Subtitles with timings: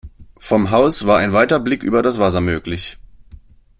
[0.39, 2.97] Vom Haus war ein weiter Blick über das Wasser möglich.